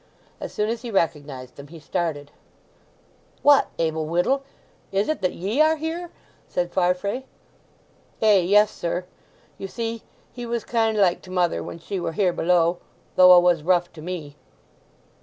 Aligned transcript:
As 0.39 0.51
soon 0.51 0.67
as 0.69 0.81
he 0.81 0.89
recognized 0.89 1.57
them 1.57 1.67
he 1.67 1.79
started. 1.79 2.31
"What, 3.43 3.67
Abel 3.77 4.07
Whittle; 4.07 4.41
is 4.91 5.07
it 5.07 5.21
that 5.21 5.33
ye 5.35 5.61
are 5.61 5.75
heere?" 5.75 6.09
said 6.47 6.71
Farfrae. 6.71 7.25
"Ay, 8.19 8.39
yes 8.39 8.71
sir! 8.71 9.05
You 9.59 9.67
see 9.67 10.01
he 10.33 10.47
was 10.47 10.63
kind 10.63 10.97
like 10.97 11.21
to 11.21 11.29
mother 11.29 11.61
when 11.61 11.77
she 11.77 11.99
wer 11.99 12.13
here 12.13 12.33
below, 12.33 12.79
though 13.15 13.31
'a 13.31 13.39
was 13.39 13.61
rough 13.61 13.93
to 13.93 14.01
me." 14.01 14.35